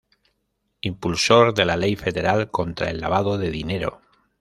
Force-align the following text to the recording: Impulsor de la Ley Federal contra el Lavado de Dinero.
Impulsor 0.81 1.53
de 1.53 1.63
la 1.63 1.77
Ley 1.77 1.95
Federal 1.95 2.49
contra 2.49 2.89
el 2.89 2.99
Lavado 3.01 3.37
de 3.37 3.51
Dinero. 3.51 4.01